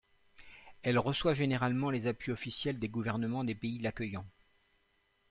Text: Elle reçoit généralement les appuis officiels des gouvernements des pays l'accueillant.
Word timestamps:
Elle 0.81 0.97
reçoit 0.97 1.35
généralement 1.35 1.91
les 1.91 2.07
appuis 2.07 2.31
officiels 2.31 2.79
des 2.79 2.89
gouvernements 2.89 3.43
des 3.43 3.53
pays 3.53 3.77
l'accueillant. 3.77 4.25